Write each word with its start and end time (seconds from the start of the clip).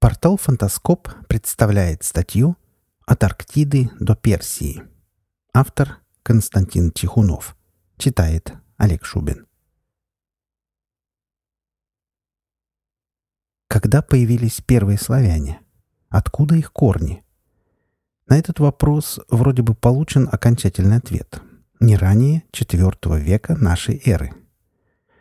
Портал 0.00 0.38
«Фантаскоп» 0.38 1.10
представляет 1.28 2.04
статью 2.04 2.56
«От 3.04 3.22
Арктиды 3.22 3.90
до 4.00 4.16
Персии». 4.16 4.82
Автор 5.52 5.98
Константин 6.22 6.90
Тихунов. 6.90 7.54
Читает 7.98 8.54
Олег 8.78 9.04
Шубин. 9.04 9.46
Когда 13.68 14.00
появились 14.00 14.62
первые 14.62 14.96
славяне? 14.96 15.60
Откуда 16.08 16.54
их 16.54 16.72
корни? 16.72 17.22
На 18.26 18.38
этот 18.38 18.58
вопрос 18.58 19.20
вроде 19.28 19.60
бы 19.60 19.74
получен 19.74 20.30
окончательный 20.32 20.96
ответ. 20.96 21.42
Не 21.78 21.98
ранее 21.98 22.44
IV 22.52 23.18
века 23.18 23.54
нашей 23.54 24.00
эры. 24.06 24.32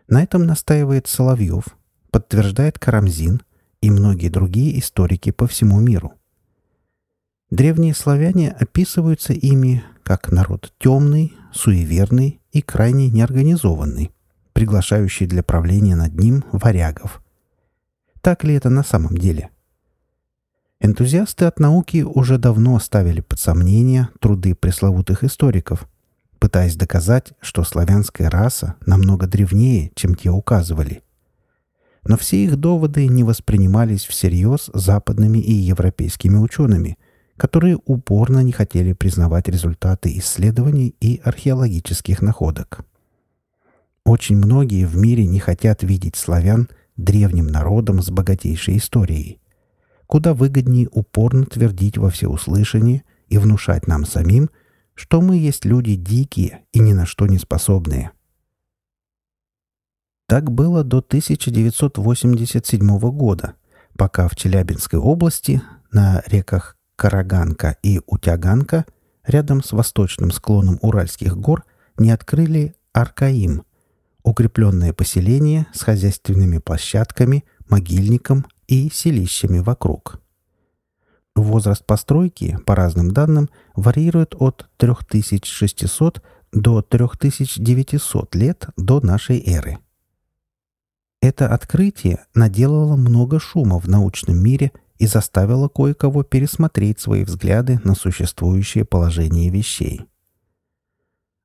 На 0.08 0.24
этом 0.24 0.46
настаивает 0.46 1.08
Соловьев, 1.08 1.66
подтверждает 2.12 2.80
Карамзин– 2.80 3.42
и 3.82 3.90
многие 3.90 4.30
другие 4.30 4.80
историки 4.80 5.32
по 5.32 5.48
всему 5.48 5.80
миру. 5.80 6.14
Древние 7.50 7.96
славяне 7.96 8.52
описываются 8.52 9.34
ими 9.34 9.84
как 10.04 10.32
народ 10.32 10.74
темный, 10.78 11.34
суеверный 11.52 12.40
и 12.52 12.62
крайне 12.62 13.10
неорганизованный, 13.10 14.12
приглашающий 14.54 15.26
для 15.26 15.44
правления 15.44 15.96
над 15.96 16.14
ним 16.20 16.44
варягов. 16.52 17.22
Так 18.22 18.44
ли 18.44 18.54
это 18.54 18.70
на 18.70 18.84
самом 18.84 19.18
деле? 19.18 19.50
Энтузиасты 20.82 21.46
от 21.46 21.60
науки 21.60 22.04
уже 22.04 22.38
давно 22.38 22.80
ставили 22.80 23.22
под 23.22 23.40
сомнение 23.40 24.10
труды 24.20 24.56
пресловутых 24.56 25.24
историков, 25.24 25.88
пытаясь 26.40 26.76
доказать, 26.76 27.34
что 27.42 27.64
славянская 27.64 28.30
раса 28.30 28.76
намного 28.86 29.28
древнее, 29.28 29.92
чем 29.96 30.16
те 30.16 30.30
указывали– 30.30 31.02
но 32.10 32.18
все 32.18 32.44
их 32.44 32.58
доводы 32.58 33.06
не 33.06 33.24
воспринимались 33.24 34.04
всерьез 34.04 34.72
западными 34.74 35.38
и 35.38 35.54
европейскими 35.54 36.38
учеными, 36.38 36.98
которые 37.38 37.78
упорно 37.86 38.40
не 38.40 38.52
хотели 38.52 38.94
признавать 38.94 39.48
результаты 39.48 40.18
исследований 40.18 40.96
и 41.00 41.22
археологических 41.24 42.24
находок. 42.24 42.84
Очень 44.06 44.38
многие 44.38 44.88
в 44.88 44.98
мире 44.98 45.28
не 45.28 45.40
хотят 45.40 45.84
видеть 45.84 46.16
славян 46.16 46.68
древним 46.98 47.46
народом 47.46 48.02
с 48.02 48.10
богатейшей 48.10 48.78
историей. 48.78 49.40
Куда 50.08 50.34
выгоднее 50.34 50.90
упорно 50.92 51.46
твердить 51.46 52.00
во 52.00 52.10
всеуслышание 52.10 53.04
и 53.28 53.38
внушать 53.38 53.86
нам 53.86 54.04
самим, 54.04 54.50
что 54.96 55.22
мы 55.22 55.38
есть 55.38 55.64
люди 55.64 55.94
дикие 55.94 56.62
и 56.74 56.80
ни 56.80 56.94
на 56.94 57.06
что 57.06 57.28
не 57.28 57.38
способные– 57.38 58.10
так 60.30 60.52
было 60.52 60.84
до 60.84 61.00
1987 61.00 63.00
года, 63.00 63.56
пока 63.98 64.28
в 64.28 64.36
Челябинской 64.36 65.00
области 65.00 65.64
на 65.92 66.22
реках 66.28 66.78
Караганка 66.96 67.78
и 67.82 68.00
Утяганка 68.06 68.86
рядом 69.26 69.64
с 69.64 69.72
восточным 69.72 70.30
склоном 70.30 70.78
Уральских 70.84 71.36
гор 71.36 71.66
не 71.98 72.12
открыли 72.12 72.76
Аркаим– 72.94 73.64
укрепленное 74.24 74.94
поселение 74.94 75.66
с 75.74 75.82
хозяйственными 75.82 76.60
площадками, 76.60 77.44
могильником 77.68 78.46
и 78.68 78.92
селищами 78.94 79.58
вокруг. 79.58 80.22
Возраст 81.36 81.84
постройки, 81.84 82.60
по 82.68 82.76
разным 82.76 83.10
данным, 83.10 83.50
варьирует 83.76 84.36
от 84.38 84.70
3600 84.78 86.22
до 86.52 86.84
3900 86.84 88.36
лет 88.36 88.68
до 88.78 89.02
нашей 89.02 89.44
эры– 89.44 89.80
это 91.22 91.54
открытие 91.54 92.26
наделало 92.34 92.96
много 92.96 93.40
шума 93.40 93.80
в 93.80 93.88
научном 93.88 94.42
мире 94.42 94.72
и 94.98 95.06
заставило 95.06 95.68
кое-кого 95.68 96.24
пересмотреть 96.24 97.00
свои 97.00 97.24
взгляды 97.24 97.80
на 97.84 97.96
существующее 97.96 98.86
положение 98.86 99.50
вещей. 99.50 100.06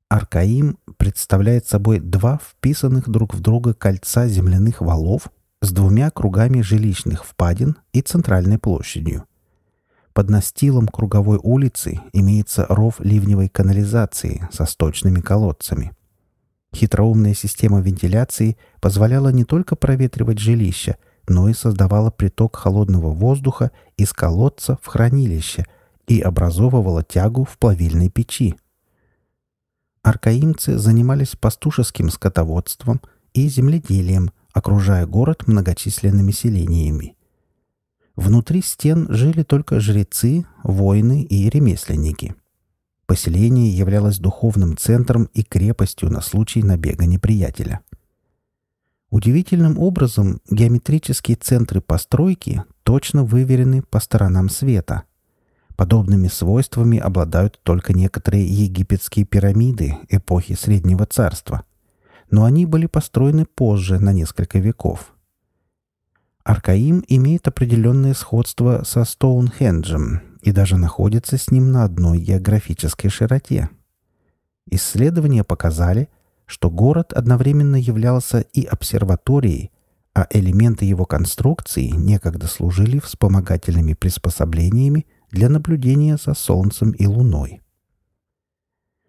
Аркаим 0.08 0.78
представляет 0.96 1.66
собой 1.66 1.98
два 1.98 2.38
вписанных 2.38 3.08
друг 3.08 3.34
в 3.34 3.40
друга 3.40 3.74
кольца 3.74 4.28
земляных 4.28 4.80
валов 4.80 5.28
с 5.60 5.72
двумя 5.72 6.10
кругами 6.10 6.60
жилищных 6.60 7.24
впадин 7.24 7.76
и 7.92 8.00
центральной 8.00 8.58
площадью. 8.58 9.24
Под 10.12 10.30
настилом 10.30 10.86
круговой 10.86 11.40
улицы 11.42 12.00
имеется 12.12 12.66
ров 12.68 13.00
ливневой 13.00 13.48
канализации 13.48 14.48
со 14.52 14.66
сточными 14.66 15.20
колодцами– 15.20 15.92
Хитроумная 16.74 17.34
система 17.34 17.80
вентиляции 17.80 18.56
позволяла 18.80 19.28
не 19.28 19.44
только 19.44 19.76
проветривать 19.76 20.40
жилище, 20.40 20.96
но 21.28 21.48
и 21.48 21.54
создавала 21.54 22.10
приток 22.10 22.56
холодного 22.56 23.10
воздуха 23.10 23.70
из 23.96 24.12
колодца 24.12 24.78
в 24.82 24.86
хранилище 24.86 25.66
и 26.08 26.20
образовывала 26.20 27.04
тягу 27.04 27.44
в 27.44 27.56
плавильной 27.58 28.10
печи. 28.10 28.56
Аркаимцы 30.02 30.76
занимались 30.76 31.36
пастушеским 31.36 32.10
скотоводством 32.10 33.00
и 33.32 33.48
земледелием, 33.48 34.32
окружая 34.52 35.06
город 35.06 35.46
многочисленными 35.46 36.32
селениями. 36.32 37.16
Внутри 38.16 38.62
стен 38.62 39.06
жили 39.10 39.44
только 39.44 39.80
жрецы, 39.80 40.44
воины 40.62 41.22
и 41.22 41.48
ремесленники– 41.48 42.34
Поселение 43.06 43.68
являлось 43.68 44.18
духовным 44.18 44.76
центром 44.76 45.28
и 45.34 45.42
крепостью 45.42 46.10
на 46.10 46.22
случай 46.22 46.62
набега 46.62 47.04
неприятеля. 47.04 47.80
Удивительным 49.10 49.78
образом 49.78 50.40
геометрические 50.50 51.36
центры 51.36 51.80
постройки 51.80 52.64
точно 52.82 53.22
выверены 53.22 53.82
по 53.82 54.00
сторонам 54.00 54.48
света. 54.48 55.04
Подобными 55.76 56.28
свойствами 56.28 56.98
обладают 56.98 57.60
только 57.62 57.92
некоторые 57.92 58.46
египетские 58.46 59.26
пирамиды 59.26 59.96
эпохи 60.08 60.54
Среднего 60.54 61.04
Царства. 61.04 61.64
Но 62.30 62.44
они 62.44 62.64
были 62.64 62.86
построены 62.86 63.44
позже 63.44 63.98
на 63.98 64.12
несколько 64.12 64.58
веков. 64.58 65.14
Аркаим 66.42 67.04
имеет 67.08 67.46
определенное 67.48 68.14
сходство 68.14 68.82
со 68.84 69.04
Стоунхенджем, 69.04 70.22
и 70.44 70.52
даже 70.52 70.76
находится 70.76 71.38
с 71.38 71.50
ним 71.50 71.72
на 71.72 71.84
одной 71.84 72.18
географической 72.18 73.08
широте. 73.08 73.70
Исследования 74.70 75.42
показали, 75.42 76.10
что 76.44 76.70
город 76.70 77.14
одновременно 77.14 77.76
являлся 77.76 78.40
и 78.40 78.64
обсерваторией, 78.64 79.72
а 80.14 80.26
элементы 80.28 80.84
его 80.84 81.06
конструкции 81.06 81.88
некогда 81.88 82.46
служили 82.46 82.98
вспомогательными 82.98 83.94
приспособлениями 83.94 85.06
для 85.30 85.48
наблюдения 85.48 86.18
за 86.22 86.34
Солнцем 86.34 86.90
и 86.90 87.06
Луной. 87.06 87.62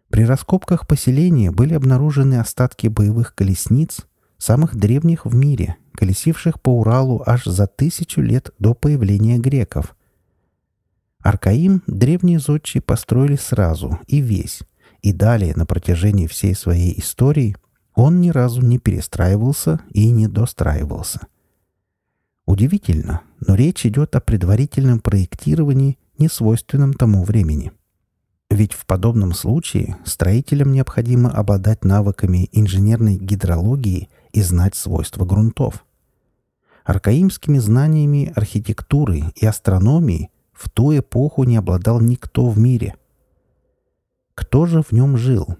При 0.09 0.23
раскопках 0.23 0.87
поселения 0.87 1.51
были 1.51 1.73
обнаружены 1.73 2.35
остатки 2.35 2.87
боевых 2.87 3.35
колесниц, 3.35 4.07
самых 4.37 4.77
древних 4.77 5.25
в 5.25 5.35
мире, 5.35 5.75
колесивших 5.95 6.61
по 6.61 6.69
Уралу 6.69 7.21
аж 7.25 7.43
за 7.43 7.67
тысячу 7.67 8.21
лет 8.21 8.51
до 8.57 8.73
появления 8.73 9.37
греков– 9.37 9.97
Аркаим 11.25 11.81
древние 11.87 12.37
зодчие 12.37 12.83
построили 12.83 13.35
сразу 13.35 13.97
и 14.05 14.21
весь, 14.21 14.61
и 15.01 15.11
далее 15.11 15.55
на 15.55 15.65
протяжении 15.65 16.27
всей 16.27 16.53
своей 16.53 16.99
истории 16.99 17.57
он 17.95 18.21
ни 18.21 18.29
разу 18.29 18.61
не 18.61 18.77
перестраивался 18.77 19.79
и 19.89 20.11
не 20.11 20.27
достраивался. 20.27 21.21
Удивительно, 22.45 23.21
но 23.39 23.55
речь 23.55 23.87
идет 23.87 24.15
о 24.15 24.21
предварительном 24.21 24.99
проектировании, 24.99 25.97
не 26.19 26.27
свойственном 26.27 26.93
тому 26.93 27.23
времени. 27.23 27.71
Ведь 28.51 28.73
в 28.73 28.85
подобном 28.85 29.33
случае 29.33 29.97
строителям 30.05 30.71
необходимо 30.71 31.31
обладать 31.31 31.83
навыками 31.83 32.49
инженерной 32.51 33.17
гидрологии 33.17 34.09
и 34.31 34.43
знать 34.43 34.75
свойства 34.75 35.25
грунтов. 35.25 35.85
Аркаимскими 36.83 37.57
знаниями 37.57 38.31
архитектуры 38.35 39.33
и 39.35 39.47
астрономии 39.47 40.29
в 40.55 40.69
ту 40.69 40.97
эпоху 40.97 41.43
не 41.43 41.57
обладал 41.57 41.99
никто 41.99 42.47
в 42.47 42.57
мире. 42.57 42.95
Кто 44.33 44.65
же 44.65 44.81
в 44.81 44.91
нем 44.91 45.17
жил? 45.17 45.57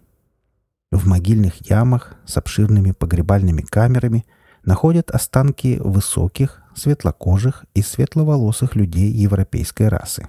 В 0.92 1.08
могильных 1.08 1.70
ямах 1.70 2.16
с 2.26 2.38
обширными 2.38 2.92
погребальными 2.92 3.62
камерами 3.62 4.26
находят 4.64 5.12
останки 5.12 5.78
высоких, 5.80 6.62
светлокожих 6.74 7.66
и 7.74 7.82
светловолосых 7.82 8.76
людей 8.76 9.12
европейской 9.12 9.90
расы. 9.90 10.28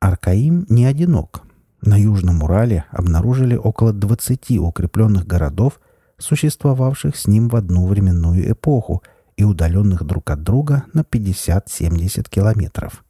Аркаим 0.00 0.66
не 0.68 0.84
одинок. 0.84 1.42
На 1.80 1.98
Южном 1.98 2.42
Урале 2.42 2.84
обнаружили 2.90 3.56
около 3.56 3.92
20 3.92 4.58
укрепленных 4.58 5.26
городов, 5.26 5.80
существовавших 6.18 7.16
с 7.16 7.26
ним 7.26 7.48
в 7.48 7.56
одну 7.56 7.86
временную 7.86 8.50
эпоху 8.52 9.02
и 9.36 9.44
удаленных 9.44 10.04
друг 10.04 10.30
от 10.30 10.42
друга 10.42 10.84
на 10.92 11.00
50-70 11.00 12.28
километров. 12.28 13.04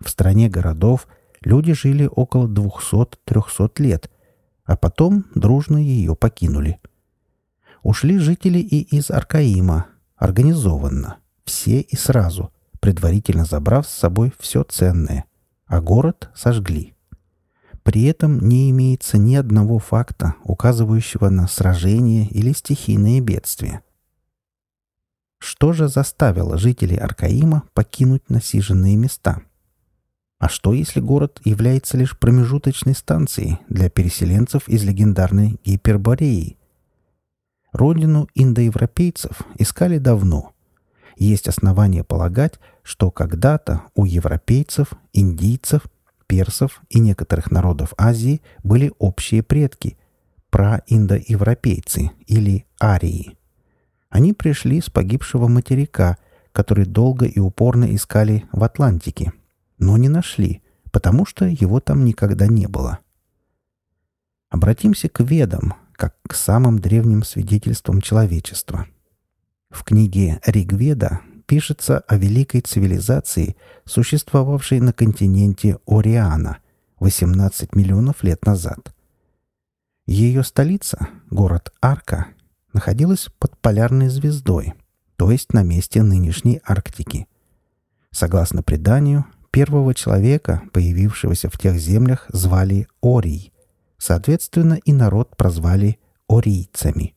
В 0.00 0.08
стране 0.08 0.48
городов 0.48 1.08
люди 1.42 1.72
жили 1.72 2.08
около 2.10 2.46
200-300 2.46 3.82
лет, 3.82 4.10
а 4.64 4.76
потом 4.76 5.26
дружно 5.34 5.78
ее 5.78 6.14
покинули. 6.14 6.80
Ушли 7.82 8.18
жители 8.18 8.58
и 8.58 8.96
из 8.96 9.10
Аркаима, 9.10 9.86
организованно, 10.16 11.18
все 11.44 11.80
и 11.80 11.96
сразу, 11.96 12.52
предварительно 12.80 13.44
забрав 13.44 13.86
с 13.86 13.92
собой 13.92 14.32
все 14.38 14.62
ценное, 14.62 15.24
а 15.66 15.80
город 15.80 16.30
сожгли. 16.34 16.94
При 17.82 18.04
этом 18.04 18.46
не 18.46 18.70
имеется 18.70 19.16
ни 19.16 19.34
одного 19.34 19.78
факта, 19.78 20.34
указывающего 20.44 21.30
на 21.30 21.48
сражение 21.48 22.26
или 22.28 22.52
стихийные 22.52 23.20
бедствия. 23.20 23.82
Что 25.38 25.72
же 25.72 25.88
заставило 25.88 26.58
жителей 26.58 26.96
Аркаима 26.96 27.64
покинуть 27.72 28.28
насиженные 28.28 28.96
места? 28.96 29.42
А 30.38 30.48
что, 30.48 30.72
если 30.72 31.00
город 31.00 31.40
является 31.44 31.96
лишь 31.96 32.18
промежуточной 32.18 32.94
станцией 32.94 33.58
для 33.68 33.90
переселенцев 33.90 34.68
из 34.68 34.84
легендарной 34.84 35.60
Гипербореи? 35.64 36.56
Родину 37.72 38.28
индоевропейцев 38.34 39.42
искали 39.58 39.98
давно. 39.98 40.52
Есть 41.16 41.48
основания 41.48 42.04
полагать, 42.04 42.60
что 42.82 43.10
когда-то 43.10 43.82
у 43.94 44.04
европейцев, 44.04 44.92
индийцев, 45.12 45.82
персов 46.28 46.82
и 46.88 47.00
некоторых 47.00 47.50
народов 47.50 47.92
Азии 47.96 48.40
были 48.62 48.92
общие 48.98 49.42
предки– 49.42 49.98
праиндоевропейцы 50.50 52.10
или 52.26 52.66
арии. 52.82 53.37
Они 54.10 54.32
пришли 54.32 54.80
с 54.80 54.90
погибшего 54.90 55.48
материка, 55.48 56.16
который 56.52 56.86
долго 56.86 57.26
и 57.26 57.38
упорно 57.38 57.94
искали 57.94 58.44
в 58.52 58.64
Атлантике, 58.64 59.32
но 59.78 59.96
не 59.96 60.08
нашли, 60.08 60.62
потому 60.90 61.26
что 61.26 61.44
его 61.44 61.80
там 61.80 62.04
никогда 62.04 62.46
не 62.46 62.66
было. 62.66 62.98
Обратимся 64.48 65.08
к 65.08 65.20
ведам, 65.20 65.74
как 65.92 66.16
к 66.26 66.34
самым 66.34 66.78
древним 66.78 67.22
свидетельствам 67.22 68.00
человечества. 68.00 68.86
В 69.68 69.84
книге 69.84 70.40
Ригведа 70.46 71.20
пишется 71.46 71.98
о 72.00 72.16
великой 72.16 72.62
цивилизации, 72.62 73.56
существовавшей 73.84 74.80
на 74.80 74.92
континенте 74.92 75.78
Ориана 75.86 76.58
18 77.00 77.74
миллионов 77.74 78.22
лет 78.22 78.46
назад. 78.46 78.94
Ее 80.06 80.42
столица, 80.42 81.08
город 81.30 81.72
Арка, 81.82 82.28
находилась 82.72 83.28
под 83.38 83.56
полярной 83.58 84.08
звездой, 84.08 84.74
то 85.16 85.30
есть 85.30 85.52
на 85.52 85.62
месте 85.62 86.02
нынешней 86.02 86.60
Арктики. 86.64 87.26
Согласно 88.10 88.62
преданию, 88.62 89.26
первого 89.50 89.94
человека, 89.94 90.62
появившегося 90.72 91.50
в 91.50 91.58
тех 91.58 91.78
землях, 91.78 92.26
звали 92.28 92.86
Орий. 93.00 93.52
Соответственно, 93.98 94.74
и 94.84 94.92
народ 94.92 95.36
прозвали 95.36 95.98
орийцами. 96.28 97.14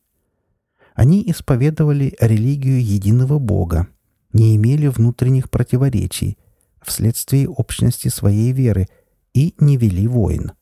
Они 0.94 1.22
исповедовали 1.30 2.16
религию 2.20 2.84
единого 2.84 3.38
Бога, 3.38 3.88
не 4.32 4.56
имели 4.56 4.88
внутренних 4.88 5.50
противоречий 5.50 6.38
вследствие 6.82 7.48
общности 7.48 8.08
своей 8.08 8.52
веры 8.52 8.88
и 9.32 9.54
не 9.58 9.76
вели 9.76 10.08
войн. 10.08 10.52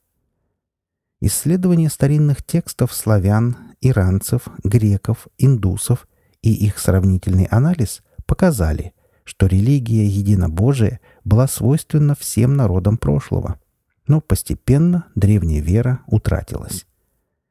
Исследование 1.22 1.90
старинных 1.90 2.42
текстов 2.42 2.94
славян, 2.94 3.56
иранцев, 3.82 4.48
греков, 4.64 5.28
индусов 5.36 6.08
и 6.40 6.52
их 6.52 6.78
сравнительный 6.78 7.44
анализ 7.44 8.02
показали, 8.24 8.94
что 9.24 9.46
религия 9.46 10.06
единобожия 10.06 11.00
была 11.24 11.46
свойственна 11.46 12.14
всем 12.14 12.54
народам 12.54 12.96
прошлого, 12.96 13.60
но 14.06 14.22
постепенно 14.22 15.06
древняя 15.14 15.60
вера 15.60 16.00
утратилась. 16.06 16.86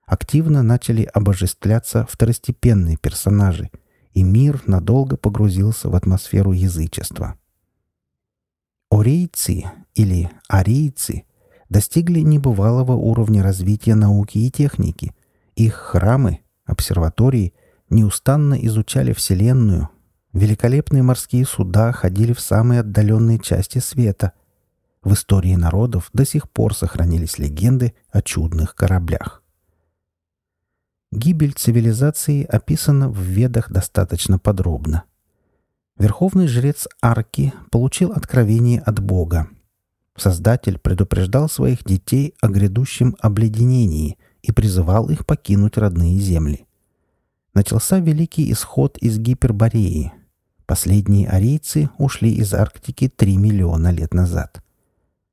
Активно 0.07 0.63
начали 0.63 1.04
обожествляться 1.04 2.07
второстепенные 2.10 2.98
персонажи, 2.98 3.69
и 4.13 4.24
мир 4.24 4.63
надолго 4.66 5.16
погрузился 5.16 5.89
в 5.89 5.95
атмосферу 5.95 6.51
язычества. 6.51 7.38
Орейцы 8.89 9.66
или 9.94 10.31
арийцы 10.48 11.25
достигли 11.69 12.19
небывалого 12.19 12.94
уровня 12.94 13.44
развития 13.44 13.95
науки 13.95 14.38
и 14.39 14.51
техники. 14.51 15.13
Их 15.56 15.75
храмы, 15.75 16.39
обсерватории 16.66 17.54
неустанно 17.89 18.54
изучали 18.54 19.13
Вселенную, 19.13 19.89
Великолепные 20.33 21.01
морские 21.01 21.44
суда 21.45 21.92
ходили 21.92 22.33
в 22.33 22.39
самые 22.39 22.81
отдаленные 22.81 23.39
части 23.39 23.80
света. 23.80 24.33
В 25.01 25.13
истории 25.13 25.56
народов 25.56 26.10
до 26.13 26.24
сих 26.24 26.50
пор 26.50 26.75
сохранились 26.75 27.39
легенды 27.39 27.95
о 28.12 28.21
чудных 28.21 28.75
кораблях. 28.75 29.42
Гибель 31.12 31.54
цивилизации 31.54 32.44
описана 32.44 33.10
в 33.10 33.19
Ведах 33.19 33.71
достаточно 33.71 34.38
подробно. 34.38 35.06
Верховный 35.98 36.48
жрец 36.48 36.88
Арки 37.01 37.51
получил 37.71 38.12
откровение 38.12 38.81
от 38.81 39.00
Бога. 39.00 39.48
Создатель 40.19 40.77
предупреждал 40.77 41.50
своих 41.50 41.83
детей 41.83 42.33
о 42.42 42.50
грядущем 42.50 43.16
обледенении 43.19 44.18
и 44.42 44.51
призывал 44.51 45.10
их 45.10 45.25
покинуть 45.25 45.77
родные 45.77 46.19
земли. 46.19 46.66
Начался 47.54 48.00
великий 48.00 48.51
исход 48.51 48.98
из 48.98 49.18
Гипербореи, 49.18 50.13
Последние 50.69 51.27
арийцы 51.27 51.89
ушли 51.98 52.31
из 52.31 52.54
Арктики 52.54 53.10
3 53.10 53.38
миллиона 53.38 53.89
лет 53.89 54.13
назад. 54.13 54.62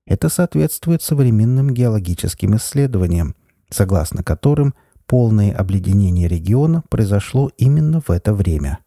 Это 0.07 0.31
соответствует 0.31 1.03
современным 1.03 1.75
геологическим 1.75 2.57
исследованиям, 2.57 3.37
согласно 3.69 4.23
которым 4.23 4.73
полное 5.05 5.55
обледенение 5.55 6.27
региона 6.27 6.83
произошло 6.89 7.51
именно 7.59 8.01
в 8.01 8.09
это 8.09 8.33
время. 8.33 8.79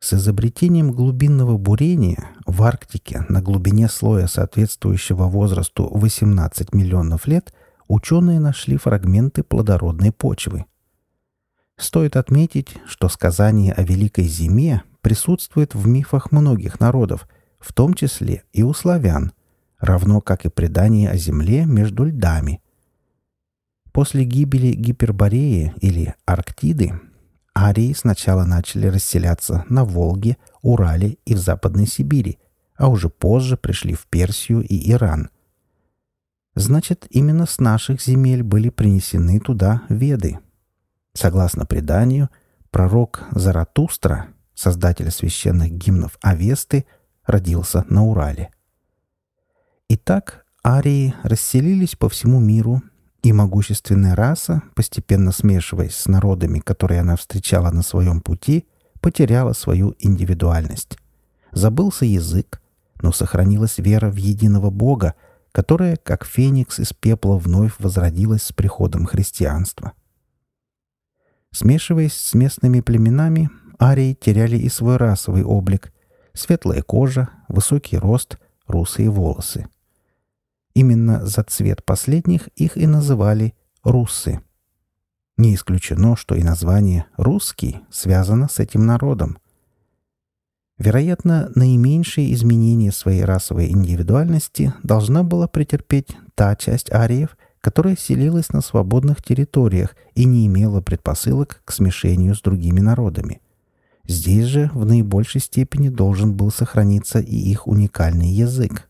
С 0.00 0.14
изобретением 0.14 0.92
глубинного 0.92 1.58
бурения 1.58 2.28
в 2.46 2.62
Арктике 2.62 3.26
на 3.28 3.42
глубине 3.42 3.88
слоя, 3.88 4.28
соответствующего 4.28 5.24
возрасту 5.24 5.88
18 5.92 6.72
миллионов 6.72 7.26
лет, 7.26 7.52
ученые 7.88 8.38
нашли 8.38 8.76
фрагменты 8.76 9.42
плодородной 9.42 10.12
почвы. 10.12 10.66
Стоит 11.76 12.16
отметить, 12.16 12.76
что 12.86 13.08
сказание 13.08 13.72
о 13.72 13.82
Великой 13.82 14.24
Зиме 14.24 14.84
присутствует 15.00 15.74
в 15.74 15.86
мифах 15.88 16.30
многих 16.30 16.78
народов, 16.78 17.28
в 17.58 17.72
том 17.72 17.94
числе 17.94 18.44
и 18.52 18.62
у 18.62 18.72
славян, 18.74 19.32
равно 19.80 20.20
как 20.20 20.44
и 20.44 20.48
предание 20.48 21.10
о 21.10 21.16
земле 21.16 21.64
между 21.64 22.04
льдами. 22.04 22.62
После 23.92 24.24
гибели 24.24 24.74
Гипербореи 24.74 25.74
или 25.80 26.14
Арктиды 26.24 27.00
арии 27.66 27.92
сначала 27.92 28.44
начали 28.44 28.86
расселяться 28.86 29.64
на 29.68 29.84
Волге, 29.84 30.36
Урале 30.62 31.18
и 31.24 31.34
в 31.34 31.38
Западной 31.38 31.86
Сибири, 31.86 32.38
а 32.76 32.88
уже 32.88 33.08
позже 33.08 33.56
пришли 33.56 33.94
в 33.94 34.06
Персию 34.06 34.62
и 34.62 34.90
Иран. 34.90 35.30
Значит, 36.54 37.06
именно 37.10 37.46
с 37.46 37.58
наших 37.58 38.00
земель 38.02 38.42
были 38.42 38.68
принесены 38.68 39.40
туда 39.40 39.82
веды. 39.88 40.38
Согласно 41.14 41.66
преданию, 41.66 42.30
пророк 42.70 43.24
Заратустра 43.32 44.28
создатель 44.58 45.10
священных 45.12 45.70
гимнов 45.70 46.18
Авесты, 46.20 46.84
родился 47.24 47.84
на 47.88 48.04
Урале. 48.04 48.50
Итак, 49.88 50.44
арии 50.66 51.14
расселились 51.22 51.94
по 51.94 52.08
всему 52.08 52.40
миру, 52.40 52.82
и 53.22 53.32
могущественная 53.32 54.14
раса, 54.14 54.62
постепенно 54.74 55.32
смешиваясь 55.32 55.94
с 55.94 56.06
народами, 56.06 56.60
которые 56.60 57.00
она 57.00 57.16
встречала 57.16 57.70
на 57.70 57.82
своем 57.82 58.20
пути, 58.20 58.66
потеряла 59.00 59.52
свою 59.52 59.94
индивидуальность. 59.98 60.98
Забылся 61.52 62.04
язык, 62.04 62.60
но 63.00 63.12
сохранилась 63.12 63.78
вера 63.78 64.10
в 64.10 64.16
единого 64.16 64.70
Бога, 64.70 65.14
которая, 65.52 65.96
как 65.96 66.24
феникс 66.24 66.78
из 66.78 66.92
пепла, 66.92 67.38
вновь 67.38 67.72
возродилась 67.78 68.44
с 68.44 68.52
приходом 68.52 69.06
христианства. 69.06 69.92
Смешиваясь 71.50 72.14
с 72.14 72.34
местными 72.34 72.80
племенами, 72.80 73.50
арии 73.80 74.14
теряли 74.14 74.56
и 74.58 74.68
свой 74.68 74.96
расовый 74.96 75.44
облик. 75.44 75.92
Светлая 76.34 76.82
кожа, 76.82 77.30
высокий 77.48 77.96
рост, 77.96 78.38
русые 78.66 79.10
волосы. 79.10 79.66
Именно 80.78 81.26
за 81.26 81.42
цвет 81.42 81.84
последних 81.84 82.46
их 82.54 82.76
и 82.76 82.86
называли 82.86 83.52
руссы. 83.82 84.42
Не 85.36 85.56
исключено, 85.56 86.14
что 86.14 86.36
и 86.36 86.44
название 86.44 87.06
«русский» 87.16 87.80
связано 87.90 88.48
с 88.48 88.60
этим 88.60 88.86
народом. 88.86 89.38
Вероятно, 90.78 91.50
наименьшие 91.56 92.32
изменения 92.32 92.92
своей 92.92 93.24
расовой 93.24 93.72
индивидуальности 93.72 94.72
должна 94.84 95.24
была 95.24 95.48
претерпеть 95.48 96.16
та 96.36 96.54
часть 96.54 96.92
ариев, 96.92 97.36
которая 97.60 97.96
селилась 97.96 98.50
на 98.50 98.60
свободных 98.60 99.20
территориях 99.20 99.96
и 100.14 100.26
не 100.26 100.46
имела 100.46 100.80
предпосылок 100.80 101.60
к 101.64 101.72
смешению 101.72 102.36
с 102.36 102.40
другими 102.40 102.78
народами– 102.78 103.40
Здесь 104.08 104.46
же 104.46 104.70
в 104.72 104.86
наибольшей 104.86 105.42
степени 105.42 105.90
должен 105.90 106.32
был 106.34 106.50
сохраниться 106.50 107.18
и 107.18 107.36
их 107.36 107.66
уникальный 107.66 108.30
язык. 108.30 108.87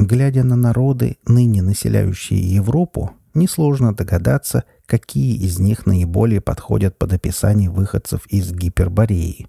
Глядя 0.00 0.44
на 0.44 0.56
народы, 0.56 1.18
ныне 1.26 1.60
населяющие 1.60 2.40
Европу, 2.40 3.10
несложно 3.34 3.94
догадаться, 3.94 4.64
какие 4.86 5.36
из 5.36 5.58
них 5.58 5.84
наиболее 5.84 6.40
подходят 6.40 6.98
под 6.98 7.12
описание 7.12 7.68
выходцев 7.68 8.26
из 8.28 8.50
Гипербореи. 8.50 9.46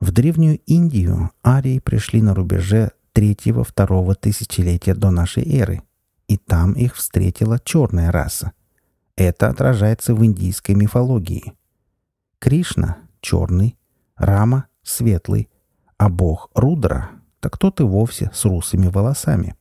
В 0.00 0.10
Древнюю 0.10 0.58
Индию 0.66 1.30
арии 1.46 1.78
пришли 1.78 2.20
на 2.20 2.34
рубеже 2.34 2.90
третьего-второго 3.12 4.16
тысячелетия 4.16 4.94
до 4.94 5.12
нашей 5.12 5.48
эры, 5.48 5.82
и 6.26 6.36
там 6.36 6.72
их 6.72 6.96
встретила 6.96 7.60
черная 7.60 8.10
раса. 8.10 8.50
Это 9.14 9.50
отражается 9.50 10.16
в 10.16 10.24
индийской 10.24 10.74
мифологии. 10.74 11.52
Кришна— 12.40 12.98
черный, 13.20 13.78
Рама— 14.16 14.66
светлый, 14.82 15.48
а 15.96 16.08
бог 16.08 16.50
Рудра— 16.56 17.10
так 17.40 17.58
тот 17.58 17.80
и 17.80 17.82
вовсе 17.82 18.30
с 18.32 18.44
русыми 18.44 18.88
волосами. 18.88 19.56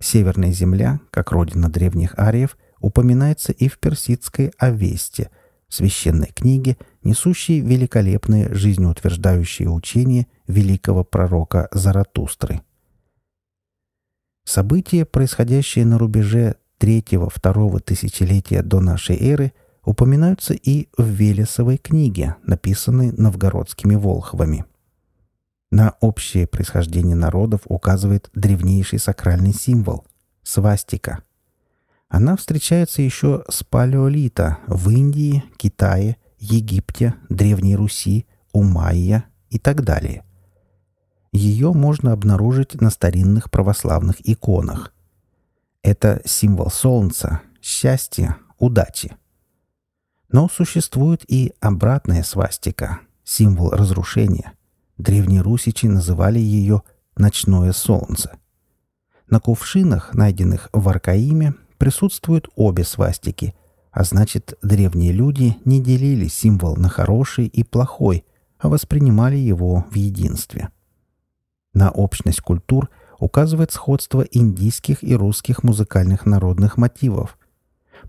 Северная 0.00 0.52
земля, 0.52 1.00
как 1.10 1.32
родина 1.32 1.70
древних 1.70 2.18
ариев, 2.18 2.56
упоминается 2.80 3.52
и 3.52 3.68
в 3.68 3.78
персидской 3.78 4.52
Авесте, 4.58 5.30
священной 5.68 6.28
книге, 6.28 6.76
несущей 7.02 7.60
великолепные 7.60 8.54
жизнеутверждающие 8.54 9.68
учения 9.68 10.26
великого 10.46 11.02
пророка 11.02 11.68
Заратустры. 11.72 12.60
События, 14.44 15.04
происходящие 15.04 15.84
на 15.86 15.98
рубеже 15.98 16.56
третьего-второго 16.78 17.80
тысячелетия 17.80 18.62
до 18.62 18.80
нашей 18.80 19.16
эры, 19.16 19.52
упоминаются 19.84 20.54
и 20.54 20.88
в 20.96 21.04
Велесовой 21.04 21.78
книге, 21.78 22.36
написанной 22.44 23.12
новгородскими 23.12 23.94
волхвами. 23.94 24.64
На 25.70 25.96
общее 26.00 26.46
происхождение 26.46 27.16
народов 27.16 27.62
указывает 27.66 28.30
древнейший 28.34 28.98
сакральный 28.98 29.52
символ– 29.52 30.06
свастика. 30.42 31.22
Она 32.08 32.36
встречается 32.36 33.02
еще 33.02 33.44
с 33.48 33.64
палеолита 33.64 34.58
в 34.68 34.90
Индии, 34.90 35.42
Китае, 35.56 36.18
Египте, 36.38 37.14
Древней 37.28 37.74
Руси, 37.74 38.26
у 38.52 38.62
майя 38.62 39.24
и 39.50 39.58
так 39.58 39.82
далее. 39.82 40.24
Ее 41.32 41.72
можно 41.72 42.12
обнаружить 42.12 42.80
на 42.80 42.90
старинных 42.90 43.50
православных 43.50 44.16
иконах. 44.26 44.94
Это 45.82 46.22
символ 46.24 46.70
солнца, 46.70 47.42
счастья, 47.60 48.38
удачи. 48.58 49.16
Но 50.28 50.48
существует 50.48 51.24
и 51.28 51.52
обратная 51.60 52.22
свастика, 52.22 53.00
символ 53.24 53.70
разрушения. 53.70 54.55
Древние 54.98 55.42
русичи 55.42 55.86
называли 55.86 56.38
ее 56.38 56.82
«ночное 57.16 57.72
солнце». 57.72 58.38
На 59.28 59.40
кувшинах, 59.40 60.14
найденных 60.14 60.70
в 60.72 60.88
Аркаиме, 60.88 61.54
присутствуют 61.78 62.48
обе 62.54 62.84
свастики, 62.84 63.54
а 63.90 64.04
значит, 64.04 64.56
древние 64.62 65.12
люди 65.12 65.56
не 65.64 65.82
делили 65.82 66.28
символ 66.28 66.76
на 66.76 66.88
хороший 66.88 67.46
и 67.46 67.62
плохой, 67.62 68.24
а 68.58 68.68
воспринимали 68.68 69.36
его 69.36 69.84
в 69.90 69.94
единстве. 69.96 70.70
На 71.74 71.90
общность 71.90 72.40
культур 72.40 72.88
указывает 73.18 73.72
сходство 73.72 74.22
индийских 74.22 75.02
и 75.02 75.14
русских 75.14 75.62
музыкальных 75.62 76.24
народных 76.24 76.78
мотивов. 76.78 77.36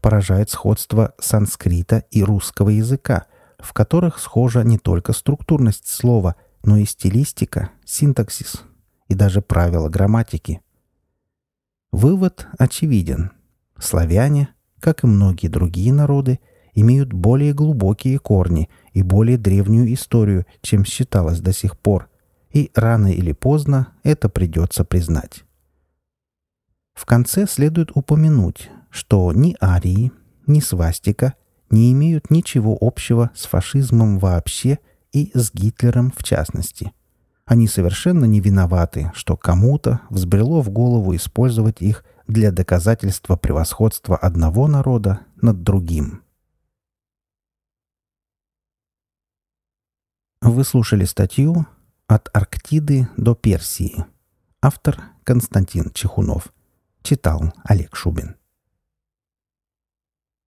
Поражает 0.01 0.49
сходство 0.49 1.13
санскрита 1.19 2.03
и 2.11 2.23
русского 2.23 2.69
языка, 2.69 3.25
в 3.57 3.73
которых 3.73 4.19
схожа 4.19 4.63
не 4.63 4.77
только 4.77 5.11
структурность 5.11 5.89
слова– 5.89 6.35
но 6.67 6.75
и 6.75 6.83
стилистика, 6.83 7.71
синтаксис 7.85 8.61
и 9.07 9.15
даже 9.15 9.41
правила 9.41 9.87
грамматики. 9.87 10.59
Вывод 11.93 12.45
очевиден. 12.59 13.31
Славяне, 13.79 14.49
как 14.81 15.05
и 15.05 15.07
многие 15.07 15.47
другие 15.47 15.93
народы, 15.93 16.41
имеют 16.73 17.13
более 17.13 17.53
глубокие 17.53 18.19
корни 18.19 18.69
и 18.91 19.01
более 19.01 19.37
древнюю 19.37 19.93
историю, 19.93 20.45
чем 20.61 20.83
считалось 20.83 21.39
до 21.39 21.53
сих 21.53 21.79
пор, 21.79 22.09
и 22.51 22.69
рано 22.75 23.13
или 23.13 23.31
поздно 23.31 23.93
это 24.03 24.27
придется 24.27 24.83
признать. 24.83 25.45
В 26.93 27.05
конце 27.05 27.47
следует 27.47 27.91
упомянуть, 27.95 28.69
что 28.89 29.31
ни 29.31 29.55
арии, 29.63 30.11
ни 30.47 30.59
свастика 30.59 31.35
не 31.69 31.93
имеют 31.93 32.29
ничего 32.29 32.77
общего 32.81 33.31
с 33.33 33.45
фашизмом 33.45 34.19
вообще 34.19 34.79
и 35.17 35.31
с 35.33 35.53
Гитлером 35.53 36.11
в 36.15 36.23
частности. 36.23 36.93
Они 37.45 37.67
совершенно 37.67 38.25
не 38.25 38.39
виноваты, 38.39 39.11
что 39.15 39.37
кому-то 39.37 40.01
взбрело 40.09 40.61
в 40.61 40.69
голову 40.69 41.15
использовать 41.15 41.81
их 41.81 42.03
для 42.27 42.51
доказательства 42.51 43.35
превосходства 43.35 44.17
одного 44.17 44.67
народа 44.67 45.21
над 45.41 45.63
другим. 45.63 46.23
Вы 50.41 50.63
слушали 50.63 51.05
статью 51.05 51.65
«От 52.07 52.29
Арктиды 52.33 53.07
до 53.17 53.33
Персии». 53.33 54.05
Автор 54.61 55.01
Константин 55.23 55.91
Чехунов. 55.91 56.53
Читал 57.01 57.53
Олег 57.63 57.95
Шубин. 57.95 58.35